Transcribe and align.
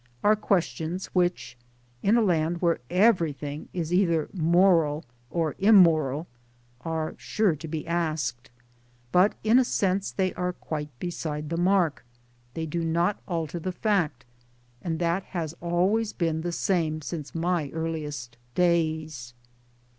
are 0.23 0.35
questions 0.35 1.05
which 1.13 1.55
(in 2.01 2.17
a 2.17 2.23
land 2.23 2.57
where 2.59 2.79
everything 2.89 3.69
is 3.71 3.93
either 3.93 4.29
moral 4.33 5.05
or 5.29 5.55
immoral) 5.59 6.25
are 6.83 7.13
sure 7.19 7.55
to 7.55 7.67
be 7.67 7.85
asked. 7.85 8.49
But 9.11 9.33
in 9.43 9.59
a 9.59 9.63
sense 9.63 10.09
they 10.09 10.33
are 10.33 10.53
quite 10.53 10.89
beside 10.97 11.49
the 11.51 11.55
mark. 11.57 12.03
They 12.55 12.65
do 12.65 12.83
not 12.83 13.21
UNIVERSITY 13.27 13.57
EXTENSION! 13.57 13.61
97 13.61 13.65
alter 13.67 13.69
the 13.69 13.79
fact; 13.79 14.25
and 14.81 14.97
that 14.97 15.23
has 15.37 15.53
always 15.61 16.13
been 16.13 16.41
the 16.41 16.49
sarnie 16.49 17.03
since 17.03 17.35
my 17.35 17.69
earliest 17.69 18.37
days. 18.55 19.35